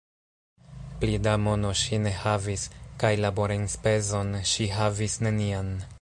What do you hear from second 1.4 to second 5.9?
mono ŝi ne havis, kaj laborenspezon ŝi havis nenian.